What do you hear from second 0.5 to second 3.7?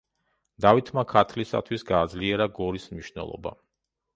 დავითმა ქართლისათვის გააძლიერა გორის მნიშვნელობა.